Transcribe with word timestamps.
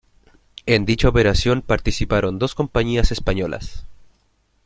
En 0.65 0.87
dicha 0.87 1.07
operación 1.09 1.61
participaron 1.61 2.39
dos 2.39 2.55
compañías 2.55 3.11
españolas. 3.11 3.85